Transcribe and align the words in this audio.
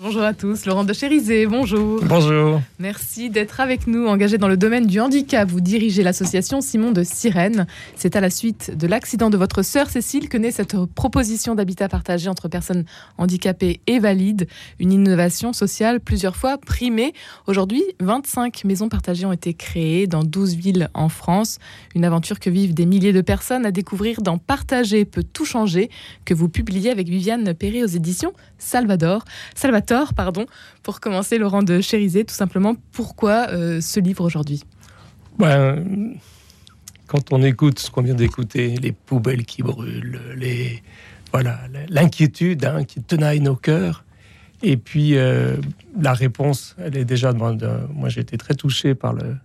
Bonjour 0.00 0.22
à 0.22 0.34
tous, 0.34 0.66
Laurent 0.66 0.82
de 0.82 0.92
Chérizé, 0.92 1.46
bonjour. 1.46 2.00
Bonjour. 2.02 2.60
Merci 2.80 3.30
d'être 3.30 3.60
avec 3.60 3.86
nous, 3.86 4.08
engagé 4.08 4.38
dans 4.38 4.48
le 4.48 4.56
domaine 4.56 4.88
du 4.88 4.98
handicap. 4.98 5.48
Vous 5.48 5.60
dirigez 5.60 6.02
l'association 6.02 6.60
Simon 6.60 6.90
de 6.90 7.04
Sirène. 7.04 7.68
C'est 7.94 8.16
à 8.16 8.20
la 8.20 8.28
suite 8.28 8.76
de 8.76 8.88
l'accident 8.88 9.30
de 9.30 9.36
votre 9.36 9.62
sœur 9.62 9.88
Cécile 9.88 10.28
que 10.28 10.36
naît 10.36 10.50
cette 10.50 10.76
proposition 10.96 11.54
d'habitat 11.54 11.88
partagé 11.88 12.28
entre 12.28 12.48
personnes 12.48 12.84
handicapées 13.18 13.82
et 13.86 14.00
valides, 14.00 14.48
une 14.80 14.92
innovation 14.92 15.52
sociale 15.52 16.00
plusieurs 16.00 16.34
fois 16.34 16.58
primée. 16.58 17.12
Aujourd'hui, 17.46 17.84
25 18.00 18.64
maisons 18.64 18.88
partagées 18.88 19.26
ont 19.26 19.32
été 19.32 19.54
créées 19.54 20.08
dans 20.08 20.24
12 20.24 20.56
villes 20.56 20.88
en 20.94 21.08
France. 21.08 21.60
Une 21.94 22.04
aventure 22.04 22.40
que 22.40 22.50
vivent 22.50 22.74
des 22.74 22.86
milliers 22.86 23.12
de 23.12 23.20
personnes 23.20 23.64
à 23.64 23.70
découvrir 23.70 24.22
dans 24.22 24.38
Partager 24.38 25.04
peut 25.04 25.22
tout 25.22 25.44
changer, 25.44 25.88
que 26.24 26.34
vous 26.34 26.48
publiez 26.48 26.90
avec 26.90 27.08
Viviane 27.08 27.54
Perret 27.54 27.84
aux 27.84 27.86
éditions 27.86 28.32
Salvador. 28.58 29.24
Pardon. 30.16 30.46
Pour 30.82 31.00
commencer, 31.00 31.38
Laurent 31.38 31.62
de 31.62 31.80
Chérizé, 31.80 32.24
tout 32.24 32.34
simplement, 32.34 32.74
pourquoi 32.92 33.48
euh, 33.50 33.80
ce 33.80 34.00
livre 34.00 34.24
aujourd'hui? 34.24 34.62
Ben, 35.38 36.14
Quand 37.06 37.32
on 37.32 37.42
écoute 37.42 37.78
ce 37.78 37.90
qu'on 37.90 38.02
vient 38.02 38.14
d'écouter, 38.14 38.76
les 38.76 38.92
poubelles 38.92 39.44
qui 39.44 39.62
brûlent, 39.62 40.20
les 40.36 40.82
voilà, 41.32 41.58
l'inquiétude 41.88 42.64
hein, 42.64 42.84
qui 42.84 43.02
tenaille 43.02 43.40
nos 43.40 43.56
cœurs, 43.56 44.04
et 44.62 44.76
puis 44.76 45.16
euh, 45.16 45.56
la 46.00 46.12
réponse, 46.12 46.76
elle 46.78 46.96
est 46.96 47.04
déjà. 47.04 47.32
Moi, 47.32 48.08
j'ai 48.08 48.20
été 48.20 48.38
très 48.38 48.54
touché 48.54 48.94
par 48.94 49.12
le, 49.12 49.36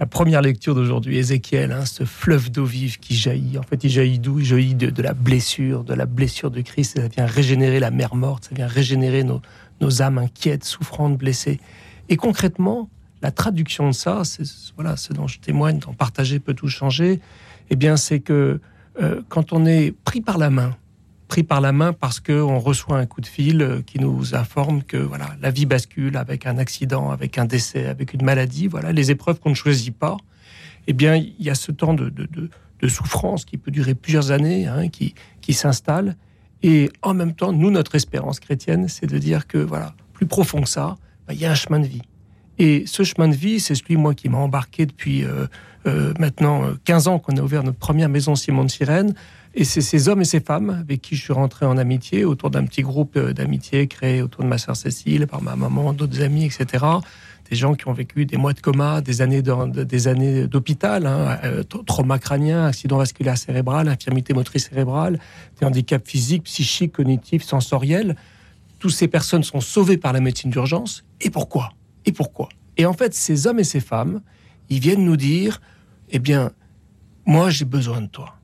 la 0.00 0.06
première 0.06 0.42
lecture 0.42 0.74
d'aujourd'hui, 0.74 1.18
Ézéchiel, 1.18 1.72
hein, 1.72 1.84
ce 1.84 2.04
fleuve 2.04 2.50
d'eau 2.50 2.64
vive 2.64 2.98
qui 2.98 3.16
jaillit. 3.16 3.58
En 3.58 3.62
fait, 3.62 3.82
il 3.82 3.90
jaillit 3.90 4.20
d'où? 4.20 4.38
Il 4.38 4.44
jaillit 4.44 4.74
de, 4.74 5.02
la 5.02 5.12
blessure, 5.12 5.82
de 5.82 5.94
la 5.94 6.06
blessure 6.06 6.50
de 6.50 6.60
Christ. 6.60 6.98
ça 6.98 7.08
vient 7.08 7.26
régénérer 7.26 7.80
la 7.80 7.90
mer 7.90 8.14
morte, 8.14 8.44
ça 8.44 8.54
vient 8.54 8.68
régénérer 8.68 9.24
nos, 9.24 10.02
âmes 10.02 10.18
inquiètes, 10.18 10.64
souffrantes, 10.64 11.18
blessées. 11.18 11.58
Et 12.08 12.16
concrètement, 12.16 12.88
la 13.22 13.32
traduction 13.32 13.88
de 13.88 13.94
ça, 13.94 14.22
c'est 14.24 14.44
voilà, 14.76 14.96
ce 14.96 15.12
dont 15.12 15.26
je 15.26 15.40
témoigne, 15.40 15.80
dans 15.80 15.92
Partager 15.92 16.38
peut 16.38 16.54
tout 16.54 16.68
changer. 16.68 17.20
Eh 17.70 17.76
bien, 17.76 17.96
c'est 17.96 18.20
que 18.20 18.60
euh, 19.00 19.22
quand 19.28 19.52
on 19.52 19.66
est 19.66 19.92
pris 20.04 20.20
par 20.20 20.38
la 20.38 20.50
main, 20.50 20.76
pris 21.28 21.42
par 21.42 21.60
la 21.60 21.72
main 21.72 21.92
parce 21.92 22.18
qu'on 22.20 22.58
reçoit 22.58 22.98
un 22.98 23.06
coup 23.06 23.20
de 23.20 23.26
fil 23.26 23.62
euh, 23.62 23.82
qui 23.82 24.00
nous 24.00 24.34
informe 24.34 24.82
que 24.82 24.96
voilà, 24.96 25.36
la 25.40 25.50
vie 25.50 25.66
bascule 25.66 26.16
avec 26.16 26.46
un 26.46 26.58
accident, 26.58 27.10
avec 27.10 27.38
un 27.38 27.44
décès, 27.44 27.86
avec 27.86 28.14
une 28.14 28.24
maladie, 28.24 28.66
voilà, 28.66 28.92
les 28.92 29.10
épreuves 29.10 29.38
qu'on 29.38 29.50
ne 29.50 29.54
choisit 29.54 29.96
pas. 29.96 30.16
Eh 30.86 30.94
bien, 30.94 31.16
il 31.16 31.34
y 31.38 31.50
a 31.50 31.54
ce 31.54 31.70
temps 31.70 31.92
de, 31.94 32.08
de, 32.08 32.88
souffrance 32.88 33.44
qui 33.44 33.58
peut 33.58 33.70
durer 33.70 33.94
plusieurs 33.94 34.30
années, 34.30 34.66
hein, 34.66 34.88
qui, 34.88 35.14
qui 35.42 35.52
s'installe. 35.52 36.16
Et 36.62 36.90
en 37.02 37.12
même 37.12 37.34
temps, 37.34 37.52
nous, 37.52 37.70
notre 37.70 37.94
espérance 37.94 38.40
chrétienne, 38.40 38.88
c'est 38.88 39.06
de 39.06 39.18
dire 39.18 39.46
que, 39.46 39.58
voilà, 39.58 39.94
plus 40.14 40.26
profond 40.26 40.62
que 40.62 40.68
ça, 40.68 40.96
bah, 41.26 41.34
il 41.34 41.40
y 41.40 41.44
a 41.44 41.50
un 41.50 41.54
chemin 41.54 41.80
de 41.80 41.86
vie. 41.86 42.02
Et 42.58 42.84
ce 42.86 43.02
chemin 43.02 43.28
de 43.28 43.34
vie, 43.34 43.60
c'est 43.60 43.74
celui, 43.74 43.96
moi, 43.96 44.14
qui 44.14 44.30
m'a 44.30 44.38
embarqué 44.38 44.86
depuis 44.86 45.24
euh, 45.24 45.46
euh, 45.86 46.14
maintenant 46.18 46.62
15 46.84 47.08
ans 47.08 47.18
qu'on 47.18 47.36
a 47.36 47.42
ouvert 47.42 47.64
notre 47.64 47.78
première 47.78 48.08
maison 48.08 48.34
Simon 48.34 48.64
de 48.64 48.70
Sirène. 48.70 49.14
Et 49.60 49.64
c'est 49.64 49.80
ces 49.80 50.08
hommes 50.08 50.20
et 50.20 50.24
ces 50.24 50.38
femmes 50.38 50.70
avec 50.70 51.00
qui 51.02 51.16
je 51.16 51.22
suis 51.24 51.32
rentré 51.32 51.66
en 51.66 51.78
amitié, 51.78 52.24
autour 52.24 52.48
d'un 52.48 52.64
petit 52.64 52.82
groupe 52.82 53.16
euh, 53.16 53.32
d'amitié 53.32 53.88
créé 53.88 54.22
autour 54.22 54.44
de 54.44 54.48
ma 54.48 54.56
sœur 54.56 54.76
Cécile, 54.76 55.26
par 55.26 55.42
ma 55.42 55.56
maman, 55.56 55.92
d'autres 55.92 56.22
amis, 56.22 56.44
etc. 56.44 56.84
Des 57.50 57.56
gens 57.56 57.74
qui 57.74 57.88
ont 57.88 57.92
vécu 57.92 58.24
des 58.24 58.36
mois 58.36 58.52
de 58.52 58.60
coma, 58.60 59.00
des 59.00 59.20
années 59.20 59.42
d'hôpital, 59.42 61.06
hein, 61.06 61.40
euh, 61.42 61.64
trauma 61.64 62.20
crânien, 62.20 62.66
accident 62.66 62.98
vasculaire 62.98 63.36
cérébral, 63.36 63.88
infirmité 63.88 64.32
motrice 64.32 64.68
cérébrale, 64.68 65.18
des 65.58 65.66
handicaps 65.66 66.08
physiques, 66.08 66.44
psychiques, 66.44 66.92
cognitifs, 66.92 67.42
sensoriels. 67.42 68.14
Toutes 68.78 68.92
ces 68.92 69.08
personnes 69.08 69.42
sont 69.42 69.60
sauvées 69.60 69.98
par 69.98 70.12
la 70.12 70.20
médecine 70.20 70.52
d'urgence. 70.52 71.04
Et 71.20 71.30
pourquoi? 71.30 71.70
Et 72.06 72.12
pourquoi? 72.12 72.48
Et 72.76 72.86
en 72.86 72.92
fait, 72.92 73.12
ces 73.12 73.48
hommes 73.48 73.58
et 73.58 73.64
ces 73.64 73.80
femmes, 73.80 74.20
ils 74.68 74.78
viennent 74.78 75.04
nous 75.04 75.16
dire, 75.16 75.60
eh 76.10 76.20
bien, 76.20 76.52
moi 77.26 77.50
j'ai 77.50 77.64
besoin 77.64 78.02
de 78.02 78.06
toi 78.06 78.37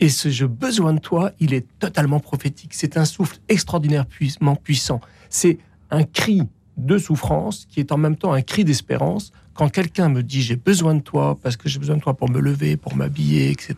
et 0.00 0.08
ce 0.08 0.30
je 0.30 0.46
besoin 0.46 0.92
de 0.92 1.00
toi, 1.00 1.32
il 1.40 1.54
est 1.54 1.66
totalement 1.78 2.20
prophétique. 2.20 2.74
C'est 2.74 2.96
un 2.96 3.04
souffle 3.04 3.38
extraordinairement 3.48 4.56
puissant. 4.56 5.00
C'est 5.28 5.58
un 5.90 6.04
cri 6.04 6.42
de 6.76 6.98
souffrance 6.98 7.66
qui 7.68 7.80
est 7.80 7.90
en 7.90 7.96
même 7.96 8.16
temps 8.16 8.32
un 8.32 8.42
cri 8.42 8.64
d'espérance. 8.64 9.32
Quand 9.54 9.68
quelqu'un 9.68 10.08
me 10.08 10.22
dit 10.22 10.42
j'ai 10.42 10.56
besoin 10.56 10.94
de 10.94 11.00
toi 11.00 11.36
parce 11.42 11.56
que 11.56 11.68
j'ai 11.68 11.78
besoin 11.78 11.96
de 11.96 12.00
toi 12.00 12.14
pour 12.14 12.30
me 12.30 12.40
lever, 12.40 12.76
pour 12.76 12.94
m'habiller, 12.94 13.50
etc. 13.50 13.74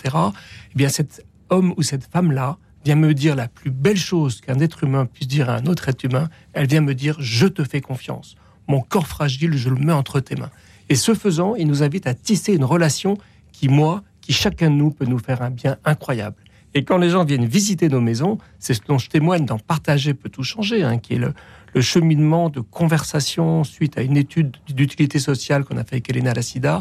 Eh 0.73 0.77
bien, 0.77 0.89
cet 0.91 1.25
homme 1.49 1.73
ou 1.77 1.83
cette 1.83 2.05
femme-là 2.05 2.59
vient 2.85 2.97
me 2.97 3.15
dire 3.15 3.35
la 3.35 3.49
plus 3.49 3.71
belle 3.71 3.97
chose 3.97 4.41
qu'un 4.41 4.59
être 4.61 4.85
humain 4.85 5.07
puisse 5.07 5.29
dire 5.29 5.49
à 5.49 5.57
un 5.57 5.67
autre 5.67 5.89
être 5.89 6.05
humain. 6.05 6.29
Elle 6.53 6.67
vient 6.67 6.83
me 6.83 6.95
dire 6.95 7.17
je 7.19 7.47
te 7.47 7.65
fais 7.65 7.81
confiance. 7.81 8.37
Mon 8.69 8.81
corps 8.81 9.07
fragile, 9.07 9.57
je 9.57 9.71
le 9.71 9.77
mets 9.77 9.93
entre 9.93 10.21
tes 10.21 10.37
mains. 10.37 10.51
Et 10.91 10.95
ce 10.95 11.15
faisant, 11.15 11.55
il 11.55 11.67
nous 11.67 11.83
invite 11.83 12.07
à 12.07 12.15
tisser 12.15 12.53
une 12.53 12.65
relation 12.65 13.17
qui, 13.53 13.69
moi, 13.69 14.03
qui 14.31 14.35
chacun 14.35 14.71
de 14.71 14.77
nous 14.77 14.93
peut 14.93 15.07
nous 15.07 15.19
faire 15.19 15.43
un 15.43 15.51
bien 15.51 15.77
incroyable. 15.85 16.37
Et 16.73 16.85
quand 16.85 16.99
les 16.99 17.11
gens 17.11 17.25
viennent 17.25 17.47
visiter 17.47 17.89
nos 17.89 18.01
maisons, 18.01 18.39
c'est 18.61 18.75
ce 18.75 18.81
dont 18.87 18.97
je 18.97 19.09
témoigne 19.09 19.45
dans 19.45 19.59
Partager 19.59 20.15
peut 20.15 20.29
tout 20.29 20.45
changer, 20.45 20.85
hein, 20.85 20.99
qui 20.99 21.15
est 21.15 21.19
le, 21.19 21.35
cheminement 21.81 22.49
de 22.49 22.61
conversation 22.61 23.65
suite 23.65 23.99
à 23.99 24.03
une 24.03 24.17
étude 24.17 24.57
d'utilité 24.69 25.19
sociale 25.19 25.65
qu'on 25.65 25.77
a 25.79 25.83
fait 25.83 25.97
avec 25.97 26.11
Elena 26.11 26.33
Lassida. 26.33 26.79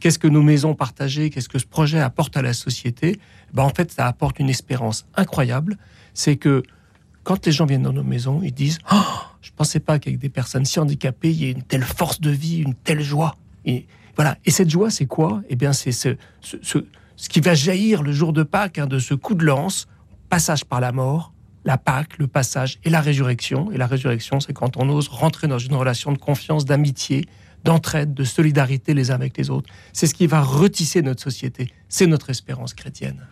Qu'est-ce 0.00 0.18
que 0.18 0.26
nos 0.26 0.42
maisons 0.42 0.74
partagées, 0.74 1.30
qu'est-ce 1.30 1.48
que 1.48 1.60
ce 1.60 1.66
projet 1.66 2.00
apporte 2.00 2.36
à 2.36 2.42
la 2.42 2.52
société? 2.52 3.20
Ben, 3.52 3.62
En 3.62 3.70
fait, 3.70 3.92
ça 3.92 4.08
apporte 4.08 4.40
une 4.40 4.48
espérance 4.48 5.06
incroyable. 5.14 5.78
C'est 6.14 6.34
que 6.34 6.64
quand 7.22 7.46
les 7.46 7.52
gens 7.52 7.66
viennent 7.66 7.82
dans 7.82 7.92
nos 7.92 8.02
maisons, 8.02 8.40
ils 8.42 8.52
disent 8.52 8.78
oh, 8.92 8.96
Je 9.40 9.50
ne 9.50 9.54
pensais 9.54 9.78
pas 9.78 10.00
qu'avec 10.00 10.18
des 10.18 10.30
personnes 10.30 10.64
si 10.64 10.80
handicapées, 10.80 11.30
il 11.30 11.36
y 11.36 11.46
ait 11.46 11.52
une 11.52 11.62
telle 11.62 11.84
force 11.84 12.20
de 12.20 12.30
vie, 12.30 12.58
une 12.58 12.74
telle 12.74 13.02
joie. 13.02 13.36
Et 13.64 13.86
voilà. 14.18 14.36
Et 14.44 14.50
cette 14.50 14.68
joie, 14.68 14.90
c'est 14.90 15.06
quoi? 15.06 15.42
Eh 15.48 15.54
bien, 15.54 15.72
c'est 15.72 15.92
ce, 15.92 16.16
ce, 16.40 17.28
qui 17.28 17.38
va 17.38 17.54
jaillir 17.54 18.02
le 18.02 18.10
jour 18.10 18.32
de 18.32 18.42
Pâques, 18.42 18.78
hein, 18.78 18.88
de 18.88 18.98
ce 18.98 19.14
coup 19.14 19.36
de 19.36 19.44
lance, 19.44 19.86
passage 20.28 20.64
par 20.64 20.80
la 20.80 20.90
mort, 20.90 21.32
la 21.64 21.78
Pâque, 21.78 22.18
le 22.18 22.26
passage 22.26 22.80
et 22.82 22.90
la 22.90 23.00
résurrection. 23.00 23.70
Et 23.70 23.76
la 23.76 23.86
résurrection, 23.86 24.40
c'est 24.40 24.52
quand 24.52 24.76
on 24.76 24.88
ose 24.88 25.06
rentrer 25.06 25.46
dans 25.46 25.60
une 25.60 25.76
relation 25.76 26.10
de 26.10 26.18
confiance, 26.18 26.64
d'amitié, 26.64 27.26
d'entraide, 27.62 28.12
de 28.12 28.24
solidarité 28.24 28.92
les 28.92 29.12
uns 29.12 29.14
avec 29.14 29.36
les 29.38 29.50
autres. 29.50 29.70
C'est 29.92 30.08
ce 30.08 30.14
qui 30.14 30.26
va 30.26 30.40
retisser 30.40 31.00
notre 31.02 31.22
société. 31.22 31.72
C'est 31.88 32.08
notre 32.08 32.30
espérance 32.30 32.74
chrétienne. 32.74 33.24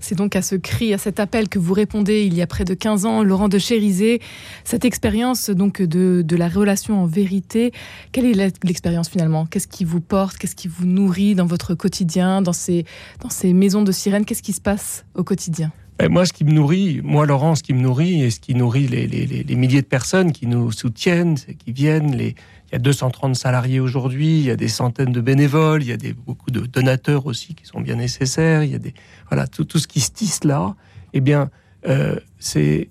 C'est 0.00 0.14
donc 0.14 0.36
à 0.36 0.42
ce 0.42 0.54
cri, 0.54 0.92
à 0.94 0.98
cet 0.98 1.20
appel 1.20 1.48
que 1.48 1.58
vous 1.58 1.74
répondez 1.74 2.24
il 2.24 2.34
y 2.34 2.42
a 2.42 2.46
près 2.46 2.64
de 2.64 2.74
15 2.74 3.06
ans, 3.06 3.22
Laurent 3.22 3.48
de 3.48 3.58
Chérizé. 3.58 4.20
Cette 4.64 4.84
expérience 4.84 5.50
donc 5.50 5.82
de, 5.82 6.22
de, 6.26 6.36
la 6.36 6.48
relation 6.48 7.02
en 7.02 7.06
vérité, 7.06 7.72
quelle 8.12 8.26
est 8.26 8.54
l'expérience 8.64 9.08
finalement? 9.08 9.46
Qu'est-ce 9.46 9.68
qui 9.68 9.84
vous 9.84 10.00
porte? 10.00 10.36
Qu'est-ce 10.38 10.56
qui 10.56 10.68
vous 10.68 10.86
nourrit 10.86 11.34
dans 11.34 11.46
votre 11.46 11.74
quotidien, 11.74 12.42
dans 12.42 12.52
ces, 12.52 12.84
dans 13.22 13.30
ces 13.30 13.52
maisons 13.52 13.82
de 13.82 13.92
sirènes? 13.92 14.24
Qu'est-ce 14.24 14.42
qui 14.42 14.52
se 14.52 14.60
passe 14.60 15.04
au 15.14 15.24
quotidien? 15.24 15.72
Moi, 16.10 16.26
ce 16.26 16.32
qui 16.32 16.44
me 16.44 16.52
nourrit, 16.52 17.00
moi, 17.02 17.24
Laurent, 17.24 17.54
ce 17.54 17.62
qui 17.62 17.72
me 17.72 17.80
nourrit 17.80 18.22
et 18.22 18.30
ce 18.30 18.38
qui 18.38 18.54
nourrit 18.54 18.86
les, 18.86 19.56
milliers 19.56 19.80
de 19.80 19.86
personnes 19.86 20.32
qui 20.32 20.46
nous 20.46 20.70
soutiennent, 20.70 21.36
qui 21.36 21.72
viennent, 21.72 22.14
il 22.18 22.34
y 22.72 22.74
a 22.74 22.78
230 22.78 23.34
salariés 23.34 23.80
aujourd'hui, 23.80 24.40
il 24.40 24.44
y 24.44 24.50
a 24.50 24.56
des 24.56 24.68
centaines 24.68 25.12
de 25.12 25.20
bénévoles, 25.20 25.82
il 25.82 25.88
y 25.88 25.92
a 25.92 26.12
beaucoup 26.26 26.50
de 26.50 26.60
donateurs 26.60 27.26
aussi 27.26 27.54
qui 27.54 27.64
sont 27.64 27.80
bien 27.80 27.94
nécessaires, 27.94 28.62
il 28.62 28.72
y 28.72 28.74
a 28.74 28.78
des, 28.78 28.92
voilà, 29.30 29.46
tout, 29.46 29.66
ce 29.78 29.86
qui 29.86 30.00
se 30.00 30.10
tisse 30.10 30.44
là, 30.44 30.74
eh 31.14 31.20
bien, 31.20 31.50
euh, 31.88 32.16
c'est 32.38 32.90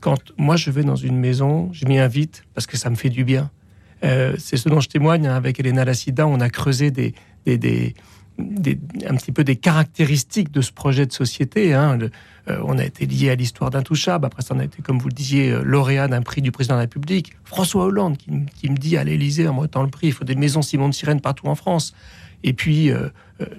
quand 0.00 0.32
moi 0.38 0.56
je 0.56 0.70
vais 0.70 0.84
dans 0.84 0.96
une 0.96 1.16
maison, 1.16 1.68
je 1.72 1.86
m'y 1.86 1.98
invite 1.98 2.44
parce 2.54 2.66
que 2.66 2.76
ça 2.76 2.88
me 2.88 2.96
fait 2.96 3.10
du 3.10 3.24
bien. 3.24 3.50
Euh, 4.04 4.34
c'est 4.38 4.56
ce 4.56 4.68
dont 4.68 4.80
je 4.80 4.88
témoigne 4.88 5.26
hein, 5.26 5.34
avec 5.34 5.60
Elena 5.60 5.84
Lassida, 5.84 6.26
on 6.26 6.40
a 6.40 6.48
creusé 6.48 6.90
des 6.90 7.14
un 8.38 9.14
petit 9.16 9.32
peu 9.32 9.44
des 9.44 9.56
caractéristiques 9.56 10.52
de 10.52 10.60
ce 10.60 10.72
projet 10.72 11.06
de 11.06 11.12
société. 11.12 11.74
Hein. 11.74 11.98
Euh, 12.48 12.60
on 12.64 12.78
a 12.78 12.84
été 12.84 13.04
lié 13.06 13.30
à 13.30 13.34
l'histoire 13.34 13.70
d'Intouchable, 13.70 14.26
après 14.26 14.42
ça 14.42 14.54
on 14.54 14.60
a 14.60 14.64
été, 14.64 14.80
comme 14.80 14.98
vous 14.98 15.08
le 15.08 15.14
disiez, 15.14 15.50
euh, 15.50 15.62
lauréat 15.62 16.08
d'un 16.08 16.22
prix 16.22 16.40
du 16.40 16.52
président 16.52 16.74
de 16.74 16.78
la 16.78 16.82
République. 16.82 17.32
François 17.44 17.84
Hollande 17.84 18.16
qui, 18.16 18.30
me 18.30 18.76
dit 18.76 18.96
à 18.96 19.04
l'Élysée 19.04 19.48
en 19.48 19.54
me 19.54 19.62
le 19.62 19.90
prix, 19.90 20.08
il 20.08 20.12
faut 20.12 20.24
des 20.24 20.36
maisons 20.36 20.62
Simon 20.62 20.88
de 20.88 20.94
Sirène 20.94 21.20
partout 21.20 21.46
en 21.46 21.54
France. 21.54 21.94
Et 22.44 22.52
puis, 22.52 22.90
euh, 22.90 23.08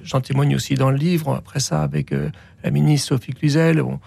j'en 0.04 0.22
témoigne 0.22 0.56
aussi 0.56 0.76
dans 0.76 0.90
le 0.90 0.98
livre, 0.98 1.36
après 1.36 1.60
ça, 1.60 1.84
avec 1.84 2.14
la 2.64 2.72
ministre 2.72 3.10
Sophie 3.10 3.34
Cluzel, 3.34 3.82
on, 3.82 4.00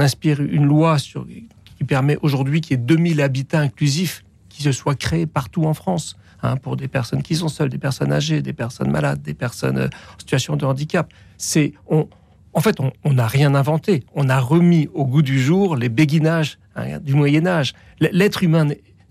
inspire 0.00 0.40
une 0.40 0.64
loi 0.64 0.96
qui 0.98 1.84
permet 1.84 2.16
aujourd'hui 2.22 2.62
qu'il 2.62 2.78
y 2.78 2.80
ait 2.80 2.82
2000 2.82 3.20
habitats 3.20 3.60
inclusifs 3.60 4.24
qui 4.48 4.62
se 4.62 4.72
soient 4.72 4.94
créés 4.94 5.26
partout 5.26 5.64
en 5.64 5.74
France. 5.74 6.16
Hein, 6.40 6.56
pour 6.56 6.76
des 6.76 6.86
personnes 6.86 7.22
qui 7.24 7.34
sont 7.34 7.48
seules, 7.48 7.68
des 7.68 7.78
personnes 7.78 8.12
âgées, 8.12 8.42
des 8.42 8.52
personnes 8.52 8.92
malades, 8.92 9.20
des 9.22 9.34
personnes 9.34 9.78
euh, 9.78 9.88
en 10.14 10.18
situation 10.20 10.54
de 10.54 10.64
handicap. 10.64 11.12
C'est 11.36 11.72
en 11.90 12.60
fait, 12.60 12.76
on 12.80 13.12
n'a 13.12 13.26
rien 13.26 13.54
inventé. 13.54 14.04
On 14.14 14.28
a 14.28 14.40
remis 14.40 14.88
au 14.94 15.04
goût 15.04 15.22
du 15.22 15.40
jour 15.40 15.76
les 15.76 15.88
béguinages 15.88 16.58
hein, 16.76 16.98
du 17.00 17.14
Moyen 17.14 17.46
Âge. 17.46 17.74
L'être 18.00 18.42
humain 18.42 18.68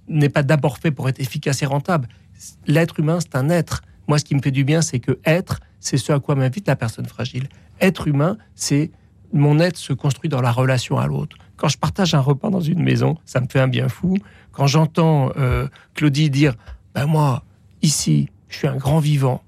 n'est 0.08 0.30
pas 0.30 0.44
d'abord 0.44 0.78
fait 0.78 0.92
pour 0.92 1.08
être 1.10 1.20
efficace 1.20 1.62
et 1.62 1.66
rentable. 1.66 2.08
L'être 2.66 3.00
humain, 3.00 3.20
c'est 3.20 3.36
un 3.36 3.50
être. 3.50 3.84
Moi, 4.08 4.20
ce 4.20 4.26
qui 4.26 4.36
me 4.36 4.42
fait 4.42 4.52
du 4.52 4.64
bien, 4.64 4.82
c'est 4.82 5.00
que 5.00 5.20
être, 5.26 5.60
c'est 5.80 5.98
ce 5.98 6.12
à 6.14 6.20
quoi 6.20 6.36
m'invite 6.36 6.68
la 6.68 6.76
personne 6.76 7.06
fragile. 7.06 7.48
Être 7.80 8.08
humain, 8.08 8.38
c'est 8.56 8.92
mon 9.34 9.60
être 9.60 9.78
se 9.78 9.94
construit 9.94 10.30
dans 10.30 10.42
la 10.42 10.52
relation 10.52 10.98
à 10.98 11.08
l'autre, 11.08 11.38
Quand 11.58 11.68
je 11.68 11.78
partage 11.78 12.14
un 12.14 12.20
repas 12.20 12.50
dans 12.50 12.62
une 12.62 12.82
maison, 12.82 13.18
ça 13.26 13.42
me 13.42 13.48
fait 13.48 13.60
un 13.60 13.68
bien 13.68 13.90
fou. 13.90 14.18
Quand 14.52 14.68
j'entends 14.68 15.32
euh, 15.38 15.68
Claudie 15.96 16.30
dire 16.30 16.56
Ben 16.98 17.06
moi, 17.06 17.44
ici, 17.84 18.28
je 18.50 18.58
suis 18.58 18.68
un 18.68 18.76
grand 18.76 18.98
vivant. 18.98 19.44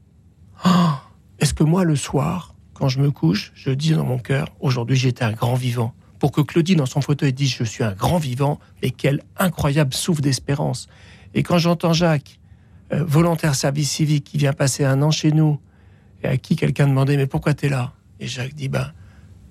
Ah, 0.64 1.02
est-ce 1.40 1.56
que 1.56 1.64
moi, 1.64 1.84
le 1.84 1.96
soir, 1.96 2.54
quand 2.76 2.90
je 2.90 3.00
me 3.00 3.10
couche, 3.10 3.52
je 3.56 3.72
dis 3.72 3.94
dans 3.94 4.06
mon 4.06 4.20
cœur 4.20 4.50
Aujourd'hui, 4.60 4.96
j'étais 4.96 5.24
un 5.24 5.32
grand 5.32 5.56
vivant? 5.56 5.96
Pour 6.20 6.32
que 6.32 6.42
Claudie, 6.42 6.76
dans 6.76 6.86
son 6.86 7.02
fauteuil, 7.02 7.34
dise 7.34 7.52
Je 7.52 7.64
suis 7.64 7.84
un 7.84 7.94
grand 7.94 8.20
vivant, 8.20 8.60
et 8.84 8.92
quel 8.92 9.24
incroyable 9.36 9.96
souffle 9.96 10.22
d'espérance. 10.22 10.90
Et 11.34 11.42
quand 11.42 11.58
j'entends 11.58 11.92
Jacques, 11.92 12.40
euh, 12.94 13.04
volontaire 13.04 13.56
service 13.56 13.90
civique, 13.90 14.26
qui 14.26 14.38
vient 14.38 14.54
passer 14.54 14.86
un 14.86 15.02
an 15.02 15.10
chez 15.10 15.32
nous, 15.32 15.60
et 16.22 16.28
à 16.28 16.38
qui 16.38 16.56
quelqu'un 16.56 16.86
demandait 16.86 17.18
Mais 17.18 17.26
pourquoi 17.26 17.56
tu 17.56 17.66
es 17.66 17.70
là? 17.70 17.94
Et 18.20 18.28
Jacques 18.28 18.54
dit 18.54 18.70
Ben, 18.70 18.92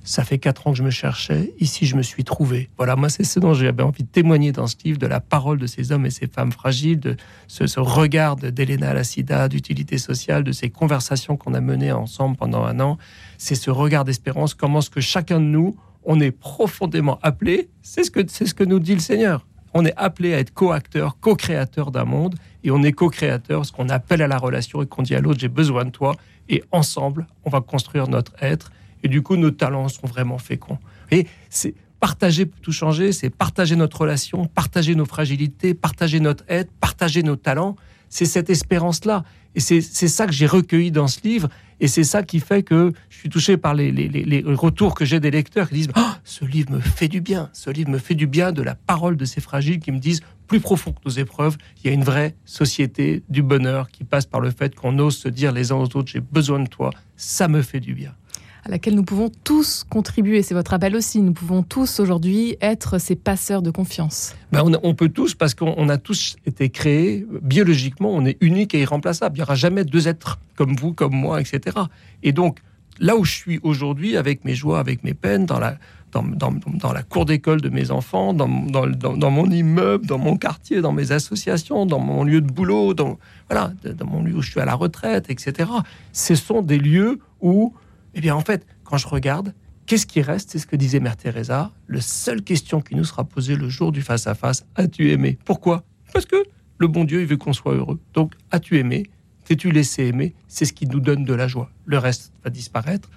ça 0.09 0.25
fait 0.25 0.39
quatre 0.39 0.67
ans 0.67 0.73
que 0.73 0.79
je 0.79 0.83
me 0.83 0.91
cherchais, 0.91 1.53
ici 1.61 1.85
je 1.85 1.95
me 1.95 2.03
suis 2.03 2.25
trouvé. 2.25 2.71
Voilà, 2.79 2.97
moi 2.97 3.11
c'est 3.11 3.25
ce 3.25 3.39
dont 3.39 3.53
j'avais 3.53 3.83
envie 3.83 4.05
de 4.05 4.09
témoigner 4.09 4.53
dans 4.53 4.67
ce 4.67 4.77
livre, 4.83 4.99
de 4.99 5.07
la 5.07 5.21
parole 5.21 5.59
de 5.59 5.67
ces 5.67 5.93
hommes 5.93 6.07
et 6.07 6.11
ces 6.11 6.27
femmes 6.27 6.51
fragiles, 6.51 6.99
de 6.99 7.17
ce, 7.47 7.79
regard 7.79 8.37
d'Elena 8.37 8.95
Lassida, 8.95 9.49
d'utilité 9.49 9.99
sociale, 9.99 10.45
de 10.45 10.53
ces 10.53 10.71
conversations 10.71 11.37
qu'on 11.37 11.53
a 11.53 11.61
menées 11.61 11.93
ensemble 11.93 12.37
pendant 12.37 12.65
un 12.65 12.81
an. 12.81 12.97
C'est 13.37 13.55
ce 13.55 13.71
regard 13.71 14.05
d'espérance, 14.05 14.55
comment 14.55 14.79
est-ce 14.79 14.89
que 14.89 15.03
chacun 15.03 15.41
de 15.41 15.45
nous, 15.45 15.77
on 16.05 16.21
est 16.21 16.31
profondément 16.31 17.19
appelé, 17.23 17.69
c'est 17.83 18.03
ce, 18.03 18.11
que, 18.11 18.21
c'est 18.29 18.47
ce 18.47 18.55
que 18.55 18.65
nous 18.65 18.79
dit 18.79 18.95
le 18.95 19.01
Seigneur. 19.01 19.47
On 19.75 19.85
est 19.85 19.95
appelé 19.99 20.33
à 20.33 20.39
être 20.39 20.55
co-acteur, 20.55 21.19
co-créateur 21.21 21.91
d'un 21.91 22.07
monde, 22.07 22.37
et 22.65 22.71
on 22.71 22.83
est 22.83 22.93
co-créateur, 22.93 23.67
ce 23.67 23.73
qu'on 23.73 23.91
appelle 23.91 24.23
à 24.23 24.27
la 24.27 24.39
relation 24.39 24.83
et 24.83 24.87
qu'on 24.87 25.03
dit 25.03 25.15
à 25.15 25.21
l'autre, 25.21 25.39
j'ai 25.39 25.49
besoin 25.49 25.85
de 25.85 25.91
toi, 25.91 26.17
et 26.49 26.65
ensemble, 26.73 27.27
on 27.45 27.51
va 27.51 27.61
construire 27.61 28.09
notre 28.09 28.33
être, 28.43 28.73
et 29.03 29.09
du 29.09 29.23
coup, 29.23 29.37
nos 29.37 29.51
talents 29.51 29.89
sont 29.89 30.07
vraiment 30.07 30.39
féconds. 30.39 30.79
Et 31.11 31.27
c'est 31.51 31.75
partager 32.01 32.47
pour 32.47 32.61
tout 32.61 32.73
changer, 32.73 33.13
c'est 33.13 33.31
partager 33.31 33.77
notre 33.77 34.01
relation, 34.01 34.47
partager 34.47 34.95
nos 34.95 35.05
fragilités, 35.05 35.75
partager 35.75 36.21
notre 36.21 36.45
être, 36.49 36.71
partager 36.81 37.23
nos 37.23 37.37
talents. 37.37 37.77
C'est 38.09 38.25
cette 38.25 38.51
espérance-là. 38.51 39.25
Et 39.55 39.61
c'est 39.61 39.81
ça 39.81 40.27
que 40.27 40.33
j'ai 40.33 40.47
recueilli 40.47 40.91
dans 40.91 41.09
ce 41.09 41.21
livre. 41.25 41.49
Et 41.81 41.89
c'est 41.89 42.05
ça 42.05 42.23
qui 42.23 42.41
fait 42.41 42.63
que 42.63 42.93
je 43.09 43.19
suis 43.19 43.29
touché 43.29 43.57
par 43.57 43.75
les, 43.75 43.91
les, 43.91 44.43
retours 44.47 44.95
que 44.95 45.05
j'ai 45.05 45.21
des 45.21 45.31
lecteurs 45.31 45.69
qui 45.69 45.75
disent 45.75 45.89
oh, 45.97 46.01
Ce 46.25 46.45
livre 46.45 46.73
me 46.73 46.81
fait 46.81 47.09
du 47.09 47.21
bien. 47.21 47.51
Ce 47.53 47.71
livre 47.71 47.91
me 47.91 47.99
fait 47.99 48.15
du 48.15 48.27
bien 48.27 48.53
de 48.53 48.63
la 48.63 48.75
parole 48.75 49.17
de 49.17 49.25
ces 49.25 49.41
fragiles 49.41 49.81
qui 49.81 49.93
me 49.93 49.99
disent 49.99 50.21
Plus 50.47 50.61
profond 50.61 50.93
que 50.93 51.01
nos 51.05 51.11
épreuves, 51.11 51.57
il 51.79 51.89
y 51.89 51.91
a 51.91 51.93
une 51.93 52.05
vraie 52.05 52.35
société 52.45 53.23
du 53.29 53.43
bonheur 53.43 53.91
qui 53.91 54.05
passe 54.05 54.27
par 54.27 54.41
le 54.41 54.51
fait 54.51 54.75
qu'on 54.75 54.99
ose 54.99 55.17
se 55.17 55.29
dire 55.29 55.53
les 55.53 55.73
uns 55.73 55.77
aux 55.77 55.97
autres 55.97 56.07
J'ai 56.07 56.21
besoin 56.21 56.61
de 56.61 56.69
toi. 56.69 56.91
Ça 57.17 57.49
me 57.49 57.63
fait 57.63 57.81
du 57.81 57.95
bien 57.95 58.15
à 58.65 58.71
laquelle 58.71 58.95
nous 58.95 59.05
pouvons 59.05 59.31
tous 59.45 59.85
contribuer. 59.89 60.43
C'est 60.43 60.55
votre 60.55 60.75
appel 60.75 60.97
aussi. 60.97 61.21
Nous 61.21 61.33
pouvons 61.33 61.63
tous 61.63 62.01
aujourd'hui 62.01 62.57
être 62.61 62.99
ces 62.99 63.17
passeurs 63.17 63.63
de 63.63 63.71
confiance. 63.71 64.35
Ben 64.53 64.63
on, 64.83 64.95
peut 64.95 65.09
tous 65.09 65.35
parce 65.35 65.55
qu'on 65.55 65.89
a 65.89 65.99
tous 65.99 66.37
été 66.47 66.69
créés 66.71 67.27
biologiquement. 67.43 68.11
On 68.11 68.25
est 68.25 68.37
unique 68.41 68.75
et 68.75 68.81
irremplaçable. 68.81 69.37
Il 69.37 69.41
n'y 69.41 69.45
aura 69.45 69.55
jamais 69.55 69.85
deux 69.85 70.09
êtres 70.09 70.39
comme 70.57 70.75
vous, 70.75 70.93
comme 70.93 71.15
moi, 71.15 71.41
etc. 71.41 71.77
Et 72.23 72.33
donc 72.33 72.59
là 72.99 73.17
où 73.17 73.25
je 73.25 73.33
suis 73.33 73.61
aujourd'hui, 73.63 74.17
avec 74.17 74.45
mes 74.45 74.55
joies, 74.55 74.81
avec 74.81 75.05
mes 75.05 75.15
peines, 75.15 75.47
dans 75.47 75.59
la 75.59 75.77
dans, 76.13 76.23
dans, 76.23 76.93
la 76.93 77.03
cour 77.03 77.27
d'école 77.27 77.61
de 77.61 77.69
mes 77.69 77.91
enfants, 77.91 78.33
dans, 78.33 78.49
dans, 78.49 79.31
mon 79.31 79.51
immeuble, 79.51 80.07
dans 80.07 80.19
mon 80.19 80.37
quartier, 80.37 80.81
dans 80.81 80.93
mes 80.93 81.13
associations, 81.13 81.87
dans 81.87 81.99
mon 81.99 82.25
lieu 82.25 82.41
de 82.41 82.51
boulot, 82.51 82.95
dans, 82.95 83.19
voilà, 83.49 83.73
dans 83.85 84.07
mon 84.07 84.23
lieu 84.23 84.35
où 84.35 84.43
je 84.43 84.51
suis 84.51 84.61
à 84.61 84.65
la 84.65 84.75
retraite, 84.75 85.31
etc. 85.31 85.71
Ce 86.13 86.35
sont 86.35 86.63
des 86.63 86.79
lieux 86.79 87.19
où 87.41 87.75
eh 88.19 88.21
bien, 88.21 88.35
en 88.35 88.41
fait, 88.41 88.67
quand 88.83 88.97
je 88.97 89.07
regarde, 89.07 89.55
qu'est-ce 89.87 90.05
qui 90.05 90.23
reste? 90.23 90.51
C'est 90.51 90.59
ce 90.59 90.67
que 90.67 90.75
disait 90.75 90.99
Mère 90.99 91.17
Teresa. 91.17 91.71
La 91.87 92.01
seule 92.01 92.43
question 92.43 92.81
qui 92.81 92.97
nous 92.97 93.05
sera 93.05 93.23
posée 93.23 93.55
le 93.55 93.69
jour 93.69 93.93
du 93.93 94.03
face-à-face 94.03 94.67
as-tu 94.75 95.13
aimé? 95.13 95.39
Pourquoi? 95.45 95.85
Parce 96.13 96.27
que 96.27 96.43
le 96.79 96.89
bon 96.89 97.05
Dieu, 97.05 97.21
il 97.21 97.29
veut 97.29 97.37
qu'on 97.37 97.53
soit 97.53 97.75
heureux. 97.75 98.01
Donc, 98.15 98.35
as-tu 98.51 98.77
aimé? 98.79 99.05
T'es-tu 99.45 99.71
laissé 99.71 100.07
aimer? 100.07 100.35
C'est 100.49 100.65
ce 100.65 100.73
qui 100.73 100.89
nous 100.89 100.99
donne 100.99 101.25
de 101.25 101.33
la 101.33 101.47
joie. 101.47 101.71
Le 101.85 101.97
reste 101.97 102.33
va 102.43 102.51
disparaître. 102.51 103.09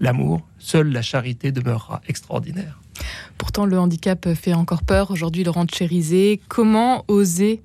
L'amour, 0.00 0.40
seule 0.56 0.90
la 0.90 1.02
charité 1.02 1.52
demeurera 1.52 2.00
extraordinaire. 2.08 2.80
Pourtant, 3.36 3.66
le 3.66 3.78
handicap 3.78 4.32
fait 4.32 4.54
encore 4.54 4.84
peur. 4.84 5.10
Aujourd'hui, 5.10 5.44
Laurent 5.44 5.66
Chérisé, 5.70 6.40
comment 6.48 7.04
oser 7.08 7.62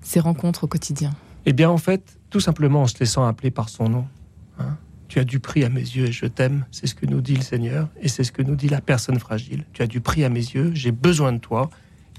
ces 0.00 0.20
rencontres 0.20 0.64
au 0.64 0.68
quotidien? 0.68 1.14
Eh 1.44 1.52
bien, 1.52 1.68
en 1.68 1.76
fait, 1.76 2.18
tout 2.30 2.40
simplement 2.40 2.80
en 2.80 2.86
se 2.86 2.98
laissant 2.98 3.26
appeler 3.26 3.50
par 3.50 3.68
son 3.68 3.90
nom. 3.90 4.06
Hein 4.58 4.78
tu 5.08 5.18
as 5.18 5.24
du 5.24 5.40
prix 5.40 5.64
à 5.64 5.68
mes 5.68 5.80
yeux 5.80 6.06
et 6.06 6.12
je 6.12 6.26
t'aime. 6.26 6.66
C'est 6.70 6.86
ce 6.86 6.94
que 6.94 7.06
nous 7.06 7.20
dit 7.20 7.36
le 7.36 7.42
Seigneur 7.42 7.88
et 8.00 8.08
c'est 8.08 8.24
ce 8.24 8.32
que 8.32 8.42
nous 8.42 8.56
dit 8.56 8.68
la 8.68 8.80
personne 8.80 9.18
fragile. 9.18 9.64
Tu 9.72 9.82
as 9.82 9.86
du 9.86 10.00
prix 10.00 10.24
à 10.24 10.28
mes 10.28 10.40
yeux, 10.40 10.72
j'ai 10.74 10.92
besoin 10.92 11.32
de 11.32 11.38
toi. 11.38 11.70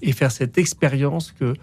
Et 0.01 0.11
faire 0.11 0.31
cette 0.31 0.57
expérience 0.57 1.31
que 1.31 1.53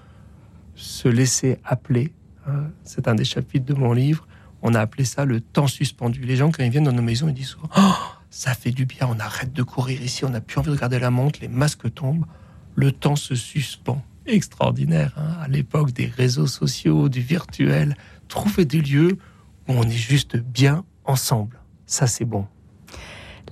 se 0.74 1.08
laisser 1.08 1.58
appeler, 1.64 2.12
hein, 2.46 2.70
c'est 2.82 3.06
un 3.08 3.14
des 3.14 3.24
chapitres 3.24 3.66
de 3.66 3.74
mon 3.74 3.92
livre, 3.92 4.26
on 4.62 4.74
a 4.74 4.80
appelé 4.80 5.04
ça 5.04 5.24
le 5.24 5.40
temps 5.40 5.66
suspendu. 5.66 6.22
Les 6.22 6.36
gens, 6.36 6.50
quand 6.50 6.62
ils 6.64 6.70
viennent 6.70 6.84
dans 6.84 6.92
nos 6.92 7.02
maisons, 7.02 7.28
ils 7.28 7.34
disent 7.34 7.48
souvent 7.48 7.68
oh, 7.76 7.94
ça 8.30 8.54
fait 8.54 8.70
du 8.70 8.86
bien, 8.86 9.06
on 9.10 9.18
arrête 9.18 9.52
de 9.52 9.62
courir 9.62 10.00
ici, 10.00 10.24
on 10.24 10.30
n'a 10.30 10.40
plus 10.40 10.58
envie 10.58 10.68
de 10.68 10.74
regarder 10.74 10.98
la 10.98 11.10
montre, 11.10 11.40
les 11.42 11.48
masques 11.48 11.92
tombent, 11.92 12.24
le 12.74 12.90
temps 12.92 13.16
se 13.16 13.34
suspend. 13.34 14.02
Extraordinaire, 14.24 15.12
hein, 15.16 15.36
à 15.42 15.48
l'époque 15.48 15.92
des 15.92 16.06
réseaux 16.06 16.46
sociaux, 16.46 17.08
du 17.08 17.20
virtuel, 17.20 17.96
trouver 18.28 18.64
des 18.64 18.80
lieux 18.80 19.18
où 19.68 19.72
on 19.72 19.82
est 19.82 19.90
juste 19.90 20.36
bien 20.36 20.84
ensemble. 21.04 21.58
Ça, 21.86 22.06
c'est 22.06 22.24
bon. 22.24 22.46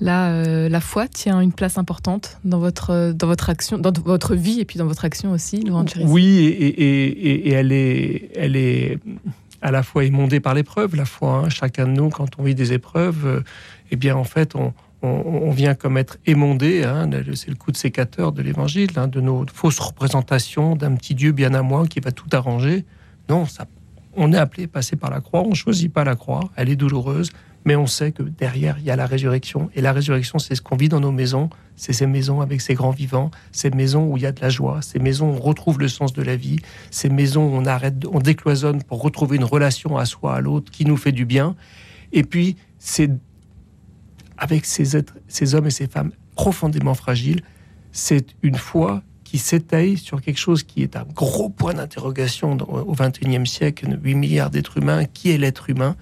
La, 0.01 0.31
euh, 0.31 0.69
la 0.71 0.81
foi 0.81 1.09
tient 1.09 1.41
une 1.41 1.53
place 1.53 1.77
importante 1.77 2.39
dans 2.45 2.59
votre, 2.59 3.13
dans 3.13 3.27
votre 3.27 3.51
action, 3.51 3.77
dans 3.77 3.93
votre 3.93 4.35
vie 4.35 4.61
et 4.61 4.65
puis 4.65 4.79
dans 4.79 4.87
votre 4.87 5.05
action 5.05 5.33
aussi, 5.33 5.63
Oui, 6.03 6.39
et, 6.39 6.69
et, 6.69 7.49
et, 7.49 7.53
elle, 7.53 7.71
est, 7.71 8.31
elle 8.35 8.57
est 8.57 8.99
à 9.61 9.71
la 9.71 9.83
fois 9.83 10.05
émondée 10.05 10.41
par 10.41 10.55
l'épreuve, 10.55 10.97
la 10.97 11.05
foi. 11.05 11.43
Hein. 11.45 11.49
Chacun 11.51 11.87
de 11.87 11.93
nous, 11.93 12.09
quand 12.09 12.39
on 12.39 12.45
vit 12.45 12.55
des 12.55 12.73
épreuves, 12.73 13.27
euh, 13.27 13.41
eh 13.91 13.97
bien, 13.97 14.17
en 14.17 14.25
fait, 14.25 14.55
on, 14.55 14.73
on, 15.03 15.51
vient 15.51 15.75
comme 15.75 15.99
être 15.99 16.19
émondé. 16.27 16.85
Hein. 16.85 17.09
C'est 17.35 17.49
le 17.49 17.57
coup 17.57 17.73
de 17.73 17.77
sécateur 17.77 18.33
de 18.33 18.43
l'évangile, 18.43 18.91
hein, 18.97 19.09
de 19.09 19.21
nos 19.21 19.45
fausses 19.53 19.79
représentations 19.79 20.77
d'un 20.77 20.95
petit 20.95 21.15
Dieu 21.15 21.33
bien 21.33 21.55
à 21.55 21.63
moi 21.63 21.87
qui 21.87 22.01
va 22.01 22.13
tout 22.13 22.29
arranger. 22.33 22.85
Non, 23.29 23.47
ça 23.47 23.67
on 24.17 24.33
est 24.33 24.39
appelé 24.39 24.65
à 24.65 24.69
passer 24.69 24.97
par 24.97 25.11
la 25.11 25.21
croix. 25.21 25.43
On 25.43 25.55
choisit 25.55 25.93
pas 25.93 26.05
la 26.05 26.17
croix. 26.17 26.51
Elle 26.57 26.69
est 26.69 26.77
douloureuse. 26.77 27.31
Mais 27.67 27.77
on 27.77 27.87
sait 27.87 28.13
que 28.13 28.23
derrière, 28.23 28.79
il 28.79 28.85
y 28.85 28.91
a 28.91 28.97
la 28.97 29.07
résurrection. 29.07 29.71
Et 29.75 29.83
la 29.83 29.93
résurrection, 29.93 30.39
c'est 30.39 30.55
ce 30.55 30.63
qu'on 30.63 30.77
vit 30.77 30.89
dans 30.89 31.01
nos 31.01 31.13
maisons. 31.13 31.51
C'est 31.77 31.93
ces 31.93 32.07
maisons 32.07 32.41
avec 32.41 32.63
ces 32.63 32.75
grands 32.75 32.91
vivants. 32.91 33.31
Ces 33.53 33.71
maisons 33.71 34.11
où 34.11 34.17
il 34.17 34.23
y 34.23 34.27
a 34.27 34.33
de 34.33 34.41
la 34.41 34.49
joie. 34.49 34.81
Ces 34.81 34.99
maisons 34.99 35.31
où 35.31 35.35
on 35.35 35.41
retrouve 35.41 35.79
le 35.79 35.89
sens 35.89 36.15
de 36.15 36.23
la 36.23 36.37
vie. 36.37 36.59
Ces 36.91 37.11
maisons 37.11 37.45
où 37.45 37.55
on 37.55 37.67
arrête, 37.67 37.97
on 38.11 38.21
décloisonne 38.21 38.83
pour 38.83 39.03
retrouver 39.03 39.37
une 39.37 39.45
relation 39.45 39.99
à 39.99 40.07
soi, 40.07 40.37
à 40.37 40.41
l'autre, 40.41 40.71
qui 40.71 40.87
nous 40.87 40.97
fait 40.97 41.13
du 41.13 41.27
bien. 41.27 41.55
Et 42.13 42.23
puis, 42.23 42.57
c'est 42.79 43.11
avec 44.39 44.65
ces, 44.65 44.97
êtres, 44.97 45.15
ces 45.29 45.55
hommes 45.55 45.67
et 45.67 45.71
ces 45.71 45.87
femmes 45.87 46.13
profondément 46.35 46.95
fragiles, 46.95 47.43
c'est 47.93 48.35
une 48.43 48.57
foi 48.57 49.03
qui 49.31 49.39
s'étaye 49.39 49.97
sur 49.97 50.21
quelque 50.21 50.41
chose 50.41 50.65
qui 50.65 50.83
est 50.83 50.97
un 50.97 51.05
gros 51.05 51.51
point 51.51 51.73
d'interrogation 51.73 52.59
au 52.69 52.95
XXIe 52.95 53.47
siècle, 53.47 53.97
8 54.03 54.15
milliards 54.17 54.51
d'êtres 54.51 54.79
humains, 54.79 55.05
qui 55.05 55.31
est 55.31 55.39
l'être 55.39 55.71
humain? 55.71 55.95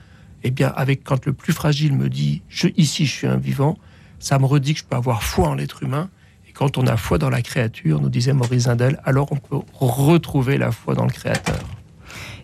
Eh 0.45 0.51
bien, 0.51 0.73
avec 0.75 1.05
quand 1.05 1.27
le 1.27 1.35
plus 1.35 1.53
fragile 1.53 1.93
me 1.93 2.09
dit 2.09 2.41
je, 2.49 2.69
ici 2.79 3.05
je 3.05 3.13
suis 3.13 3.27
un 3.27 3.37
vivant, 3.37 3.77
ça 4.19 4.39
me 4.39 4.47
redit 4.47 4.73
que 4.73 4.81
je 4.81 4.85
peux 4.87 4.97
avoir 4.97 5.23
foi 5.23 5.49
en 5.49 5.57
l'être 5.57 5.83
humain. 5.83 6.09
Et 6.49 6.53
quand 6.53 6.79
on 6.79 6.87
a 6.87 6.97
foi 6.97 7.19
dans 7.19 7.29
la 7.29 7.43
créature, 7.43 8.01
nous 8.01 8.09
disait 8.09 8.33
Maurice 8.33 8.63
Zindel, 8.63 8.99
alors 9.05 9.31
on 9.31 9.37
peut 9.37 9.59
retrouver 9.75 10.57
la 10.57 10.73
foi 10.73 10.95
dans 10.95 11.05
le 11.05 11.13
Créateur. 11.13 11.61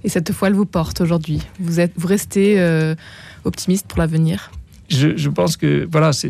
Et 0.03 0.11
cette 0.11 0.33
foi, 0.33 0.49
elle 0.49 0.55
vous 0.55 0.67
porte 0.67 1.01
aujourd'hui? 1.01 1.41
Vous 1.61 1.81
êtes, 1.81 1.93
vous 1.97 2.09
restez 2.09 2.61
euh, 2.61 2.95
optimiste 3.45 3.87
pour 3.87 4.01
l'avenir? 4.01 4.53
Je, 4.91 5.17
je, 5.17 5.31
pense 5.31 5.57
que 5.57 5.89
voilà, 5.91 6.13
c'est 6.13 6.29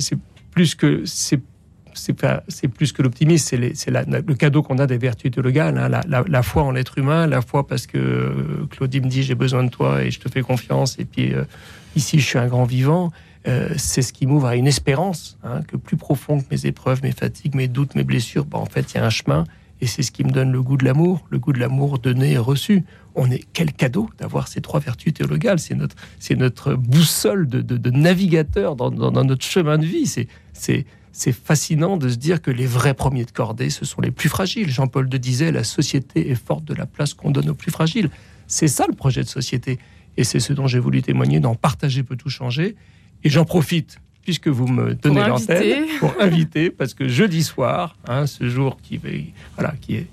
plus 0.52 0.76
que 0.76 1.02
c'est 1.06 1.40
c'est 1.94 2.68
plus 2.68 2.92
que 2.92 3.02
l'optimisme, 3.02 3.56
c'est 3.74 3.90
le 3.90 4.34
cadeau 4.34 4.62
qu'on 4.62 4.78
a 4.78 4.86
des 4.86 4.98
vertus 4.98 5.30
théologales, 5.30 5.78
hein, 5.78 6.02
la, 6.28 6.42
foi 6.42 6.62
en 6.62 6.70
l'être 6.70 6.98
humain, 6.98 7.26
la 7.26 7.40
foi 7.40 7.66
parce 7.66 7.86
que 7.86 7.98
euh, 7.98 8.66
Claudie 8.70 9.00
me 9.00 9.08
dit 9.08 9.22
j'ai 9.22 9.34
besoin 9.34 9.64
de 9.64 9.70
toi 9.70 10.02
et 10.02 10.10
je 10.10 10.20
te 10.20 10.28
fais 10.28 10.42
confiance, 10.42 10.98
et 10.98 11.04
puis 11.04 11.32
euh, 11.32 11.44
ici 11.96 12.18
je 12.18 12.26
suis 12.26 12.38
un 12.38 12.46
grand 12.46 12.64
vivant. 12.64 13.12
Euh, 13.46 13.68
c'est 13.76 14.00
ce 14.00 14.14
qui 14.14 14.26
m'ouvre 14.26 14.46
à 14.46 14.56
une 14.56 14.66
espérance, 14.66 15.36
hein, 15.44 15.60
que 15.68 15.76
plus 15.76 15.98
profond 15.98 16.40
que 16.40 16.46
mes 16.50 16.64
épreuves, 16.64 17.02
mes 17.02 17.12
fatigues, 17.12 17.54
mes 17.54 17.68
doutes, 17.68 17.94
mes 17.94 18.04
blessures, 18.04 18.46
bah, 18.46 18.58
en 18.58 18.64
fait 18.64 18.92
il 18.92 18.96
y 18.96 19.00
a 19.00 19.04
un 19.04 19.10
chemin, 19.10 19.44
et 19.80 19.86
c'est 19.86 20.02
ce 20.02 20.12
qui 20.12 20.24
me 20.24 20.30
donne 20.30 20.50
le 20.50 20.62
goût 20.62 20.76
de 20.76 20.84
l'amour, 20.84 21.26
le 21.30 21.38
goût 21.38 21.52
de 21.52 21.58
l'amour 21.58 21.98
donné 21.98 22.32
et 22.32 22.38
reçu. 22.38 22.84
On 23.14 23.30
est 23.30 23.44
quel 23.52 23.72
cadeau 23.72 24.08
d'avoir 24.18 24.48
ces 24.48 24.60
trois 24.60 24.80
vertus 24.80 25.12
théologales. 25.12 25.58
C'est 25.58 25.74
notre, 25.74 25.96
notre 26.30 26.74
boussole 26.74 27.46
de, 27.46 27.90
navigateur 27.90 28.76
dans, 28.76 28.90
dans, 28.90 29.24
notre 29.24 29.44
chemin 29.44 29.76
de 29.76 29.84
vie. 29.84 30.06
C'est, 30.06 30.86
c'est 31.16 31.32
fascinant 31.32 31.96
de 31.96 32.08
se 32.08 32.16
dire 32.16 32.42
que 32.42 32.50
les 32.50 32.66
vrais 32.66 32.92
premiers 32.92 33.24
de 33.24 33.30
cordée, 33.30 33.70
ce 33.70 33.84
sont 33.84 34.00
les 34.00 34.10
plus 34.10 34.28
fragiles. 34.28 34.68
Jean-Paul 34.68 35.08
II 35.10 35.20
disait 35.20 35.52
la 35.52 35.62
société 35.62 36.28
est 36.28 36.34
forte 36.34 36.64
de 36.64 36.74
la 36.74 36.86
place 36.86 37.14
qu'on 37.14 37.30
donne 37.30 37.48
aux 37.50 37.54
plus 37.54 37.70
fragiles. 37.70 38.10
C'est 38.48 38.66
ça 38.66 38.84
le 38.88 38.94
projet 38.94 39.22
de 39.22 39.28
société. 39.28 39.78
Et 40.16 40.24
c'est 40.24 40.40
ce 40.40 40.52
dont 40.52 40.66
j'ai 40.66 40.80
voulu 40.80 41.02
témoigner 41.02 41.38
dans 41.38 41.54
Partager 41.54 42.02
peut 42.02 42.16
tout 42.16 42.30
changer. 42.30 42.74
Et 43.22 43.30
j'en 43.30 43.44
profite 43.44 44.00
puisque 44.22 44.48
vous 44.48 44.66
me 44.66 44.94
donnez 44.94 45.24
l'antenne, 45.26 45.84
pour 46.00 46.14
inviter, 46.18 46.70
parce 46.70 46.94
que 46.94 47.06
jeudi 47.06 47.44
soir, 47.44 47.96
hein, 48.08 48.26
ce 48.26 48.48
jour 48.48 48.78
qui, 48.82 48.98
voilà, 49.56 49.74
qui 49.80 49.96
est 49.96 50.06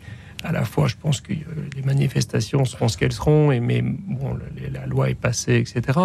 à 0.44 0.52
la 0.52 0.66
fois, 0.66 0.88
je 0.88 0.96
pense 1.00 1.22
que 1.22 1.34
euh, 1.34 1.38
les 1.76 1.84
manifestations 1.84 2.66
seront 2.66 2.88
ce 2.88 2.98
qu'elles 2.98 3.14
seront, 3.14 3.52
et, 3.52 3.60
mais 3.60 3.82
bon, 3.84 4.38
la 4.72 4.86
loi 4.88 5.10
est 5.10 5.16
passée, 5.16 5.58
etc. 5.58 6.00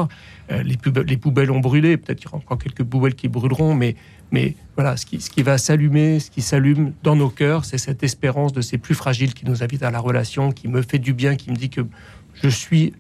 Euh, 0.51 0.63
les, 0.63 0.77
poubelles, 0.77 1.07
les, 1.07 1.17
poubelles, 1.17 1.51
ont 1.51 1.61
brûlé, 1.61 1.97
peut-être 1.97 2.19
qu'il 2.19 2.27
y 2.27 2.29
aura 2.29 2.39
encore 2.39 2.59
quelques 2.59 2.85
poubelles 2.85 3.15
qui 3.15 3.29
brûleront, 3.29 3.75
mais, 3.75 3.97
mais 4.31 4.55
voilà, 4.75 4.97
ce 4.97 5.07
qui, 5.07 5.43
va 5.43 5.59
s'allumer, 5.59 6.21
ce 6.21 6.31
qui 6.31 6.43
s'allume 6.43 6.93
dans 7.03 7.17
nos 7.17 7.31
cœurs, 7.31 7.65
c'est 7.65 7.79
cette 7.79 8.03
espérance 8.03 8.53
de 8.53 8.61
ces 8.61 8.79
plus 8.79 8.95
fragiles 8.95 9.35
qui 9.35 9.47
nous 9.47 9.63
invitent 9.63 9.83
à 9.83 9.91
la 9.91 10.01
relation, 10.01 10.53
qui 10.53 10.69
me 10.69 10.83
fait 10.83 10.99
du 10.99 11.13
bien, 11.13 11.37
qui 11.37 11.51
me 11.51 11.57
dit 11.57 11.71
que 11.71 11.83
je 12.35 12.49
suis, 12.49 12.93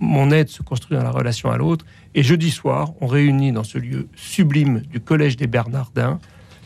mon 0.00 0.30
aide 0.30 0.48
se 0.48 0.62
construit 0.62 0.96
dans 0.96 1.04
la 1.04 1.10
relation 1.10 1.50
à 1.50 1.56
l'autre. 1.56 1.86
Et 2.14 2.22
jeudi 2.22 2.50
soir, 2.50 2.92
on 3.00 3.06
réunit 3.06 3.52
dans 3.52 3.64
ce 3.64 3.78
lieu 3.78 4.08
sublime 4.14 4.80
du 4.80 5.00
Collège 5.00 5.36
des 5.36 5.46
Bernardins, 5.46 6.18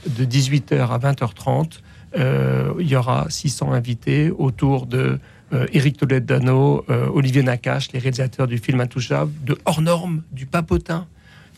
de 0.07 0.25
18h 0.25 0.89
à 0.89 0.99
20h30, 0.99 1.81
euh, 2.17 2.73
il 2.79 2.89
y 2.89 2.97
aura 2.97 3.27
600 3.29 3.73
invités 3.73 4.31
autour 4.31 4.87
de 4.87 5.19
euh, 5.53 5.67
Éric 5.73 5.99
Toledano, 5.99 6.85
euh, 6.89 7.09
Olivier 7.13 7.43
Nakache, 7.43 7.93
les 7.93 7.99
réalisateurs 7.99 8.47
du 8.47 8.59
film 8.59 8.81
Intouchable, 8.81 9.33
de 9.45 9.57
Hors 9.65 9.83
Norme, 9.83 10.23
du 10.33 10.47
Papotin, 10.47 11.07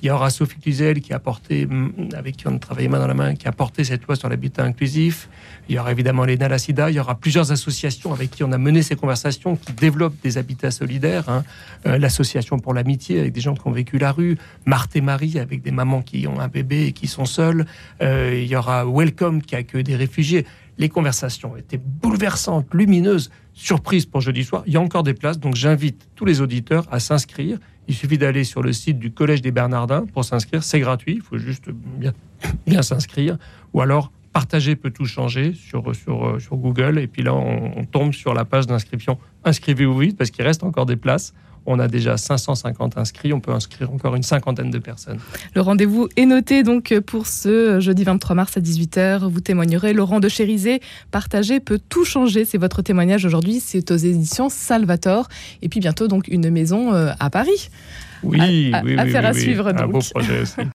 il 0.02 0.06
y 0.06 0.10
aura 0.10 0.30
Sophie 0.30 0.58
Cluzel 0.60 1.00
qui 1.00 1.12
a 1.12 1.18
porté, 1.18 1.66
mm, 1.66 2.10
avec 2.14 2.36
qui 2.36 2.46
on 2.46 2.54
a 2.54 2.58
travaillé 2.58 2.88
main 2.88 2.98
dans 2.98 3.06
la 3.06 3.14
main, 3.14 3.34
qui 3.34 3.48
a 3.48 3.52
porté 3.52 3.84
cette 3.84 4.06
loi 4.06 4.16
sur 4.16 4.28
l'habitat 4.28 4.64
inclusif. 4.64 5.28
Il 5.68 5.74
y 5.74 5.78
aura 5.78 5.92
évidemment 5.92 6.24
l'ENA 6.24 6.58
Sida. 6.58 6.90
Il 6.90 6.96
y 6.96 7.00
aura 7.00 7.16
plusieurs 7.16 7.50
associations 7.52 8.12
avec 8.12 8.30
qui 8.30 8.44
on 8.44 8.52
a 8.52 8.58
mené 8.58 8.82
ces 8.82 8.96
conversations 8.96 9.56
qui 9.56 9.72
développent 9.72 10.20
des 10.22 10.38
habitats 10.38 10.70
solidaires. 10.70 11.28
Hein. 11.28 11.44
Euh, 11.86 11.98
l'association 11.98 12.58
pour 12.58 12.74
l'amitié 12.74 13.20
avec 13.20 13.32
des 13.32 13.40
gens 13.40 13.54
qui 13.54 13.66
ont 13.66 13.72
vécu 13.72 13.98
la 13.98 14.12
rue. 14.12 14.38
Marthe 14.66 14.96
et 14.96 15.00
Marie 15.00 15.38
avec 15.38 15.62
des 15.62 15.72
mamans 15.72 16.02
qui 16.02 16.26
ont 16.26 16.40
un 16.40 16.48
bébé 16.48 16.86
et 16.86 16.92
qui 16.92 17.06
sont 17.06 17.24
seules. 17.24 17.66
Euh, 18.00 18.40
il 18.40 18.48
y 18.48 18.56
aura 18.56 18.84
Welcome 18.86 19.42
qui 19.42 19.56
accueille 19.56 19.84
des 19.84 19.96
réfugiés. 19.96 20.46
Les 20.78 20.88
conversations 20.88 21.56
étaient 21.56 21.80
bouleversantes, 21.82 22.72
lumineuses, 22.72 23.30
surprises 23.58 24.06
pour 24.06 24.20
jeudi 24.20 24.44
soir. 24.44 24.62
Il 24.66 24.72
y 24.72 24.76
a 24.76 24.80
encore 24.80 25.02
des 25.02 25.14
places, 25.14 25.40
donc 25.40 25.56
j'invite 25.56 26.08
tous 26.14 26.24
les 26.24 26.40
auditeurs 26.40 26.86
à 26.92 27.00
s'inscrire. 27.00 27.58
Il 27.88 27.94
suffit 27.94 28.16
d'aller 28.16 28.44
sur 28.44 28.62
le 28.62 28.72
site 28.72 28.98
du 28.98 29.10
Collège 29.10 29.42
des 29.42 29.50
Bernardins 29.50 30.06
pour 30.06 30.24
s'inscrire. 30.24 30.62
C'est 30.62 30.78
gratuit, 30.78 31.14
il 31.16 31.22
faut 31.22 31.38
juste 31.38 31.68
bien, 32.66 32.82
s'inscrire. 32.82 33.36
Ou 33.72 33.80
alors, 33.80 34.12
partager 34.32 34.76
peut 34.76 34.90
tout 34.90 35.06
changer 35.06 35.54
sur, 35.54 35.92
sur 35.96 36.56
Google. 36.56 36.98
Et 37.00 37.08
puis 37.08 37.22
là, 37.22 37.34
on, 37.34 37.84
tombe 37.84 38.12
sur 38.12 38.32
la 38.32 38.44
page 38.44 38.66
d'inscription. 38.66 39.18
Inscrivez-vous 39.44 39.98
vite 39.98 40.16
parce 40.16 40.30
qu'il 40.30 40.44
reste 40.44 40.62
encore 40.62 40.86
des 40.86 40.96
places. 40.96 41.34
On 41.70 41.78
a 41.80 41.86
déjà 41.86 42.16
550 42.16 42.96
inscrits, 42.96 43.34
on 43.34 43.40
peut 43.40 43.52
inscrire 43.52 43.92
encore 43.92 44.16
une 44.16 44.22
cinquantaine 44.22 44.70
de 44.70 44.78
personnes. 44.78 45.18
Le 45.54 45.60
rendez-vous 45.60 46.08
est 46.16 46.24
noté 46.24 46.62
donc 46.62 46.98
pour 47.00 47.26
ce 47.26 47.78
jeudi 47.78 48.04
23 48.04 48.34
mars 48.34 48.56
à 48.56 48.60
18h. 48.60 49.28
Vous 49.28 49.40
témoignerez. 49.40 49.92
Laurent 49.92 50.18
de 50.18 50.30
Chérisé, 50.30 50.80
partager 51.10 51.60
peut 51.60 51.78
tout 51.90 52.06
changer. 52.06 52.46
C'est 52.46 52.56
votre 52.56 52.80
témoignage 52.80 53.26
aujourd'hui. 53.26 53.60
C'est 53.60 53.90
aux 53.90 53.96
éditions 53.96 54.48
Salvator. 54.48 55.28
Et 55.60 55.68
puis 55.68 55.80
bientôt 55.80 56.08
donc 56.08 56.26
une 56.28 56.48
maison 56.48 56.94
euh, 56.94 57.12
à 57.20 57.28
Paris. 57.28 57.68
Oui, 58.22 58.72
à, 58.72 58.82
oui, 58.82 58.98
à 58.98 59.06
faire 59.06 59.26
à 59.26 59.34
suivre. 59.34 59.68
Un 59.68 59.86
beau 59.86 60.00
projet 60.00 60.40
aussi. 60.40 60.54